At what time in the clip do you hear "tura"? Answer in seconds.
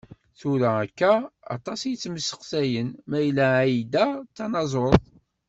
0.39-0.69